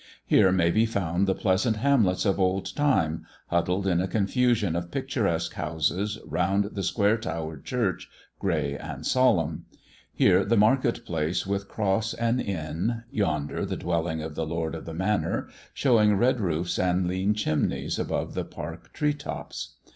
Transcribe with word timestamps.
Here 0.25 0.51
may 0.51 0.71
be 0.71 0.87
found 0.87 1.27
the 1.27 1.35
pleasant 1.35 1.75
hamlets 1.77 2.25
of 2.25 2.39
old 2.39 2.75
time, 2.75 3.23
huddled 3.49 3.85
in 3.85 4.01
a 4.01 4.07
confu 4.07 4.55
sion 4.55 4.75
of 4.75 4.89
picturesque 4.89 5.53
houses 5.53 6.17
round 6.25 6.71
the 6.73 6.81
square 6.81 7.17
towered 7.19 7.63
church, 7.65 8.09
grey 8.39 8.75
and 8.75 9.05
solemn. 9.05 9.65
Here 10.11 10.43
the 10.43 10.57
market 10.57 11.05
place 11.05 11.45
with 11.45 11.69
cross 11.69 12.15
and 12.15 12.41
inn, 12.41 13.03
yonder 13.11 13.63
the 13.63 13.77
dwelling 13.77 14.23
of 14.23 14.33
the 14.33 14.47
Lord 14.47 14.73
of 14.73 14.85
the 14.85 14.95
Manor, 14.95 15.49
showing 15.71 16.17
red 16.17 16.39
roofs 16.39 16.79
and 16.79 17.05
lean 17.07 17.35
chimneys 17.35 17.99
above 17.99 18.33
the 18.33 18.43
park 18.43 18.91
tree 18.93 19.13
tops. 19.13 19.75